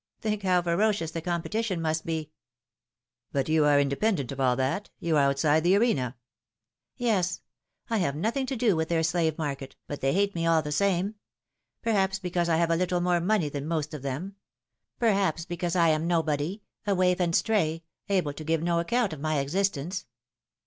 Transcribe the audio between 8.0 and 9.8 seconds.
nothing to do with their slave market,